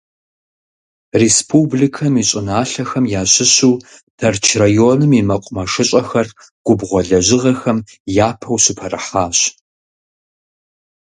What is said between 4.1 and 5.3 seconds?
Тэрч районым и